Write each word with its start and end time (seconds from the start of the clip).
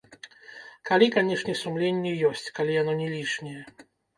Калі, 0.91 1.09
канешне, 1.17 1.55
сумленне 1.61 2.15
ёсць, 2.33 2.49
калі 2.59 2.81
яно 2.81 2.99
не 3.03 3.07
лішняе. 3.15 3.59